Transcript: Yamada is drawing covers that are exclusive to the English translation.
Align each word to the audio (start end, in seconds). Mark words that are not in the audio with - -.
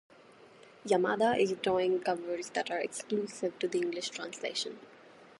Yamada 0.83 1.37
is 1.39 1.51
drawing 1.61 1.99
covers 1.99 2.49
that 2.55 2.71
are 2.71 2.79
exclusive 2.79 3.59
to 3.59 3.67
the 3.67 3.77
English 3.77 4.09
translation. 4.09 4.79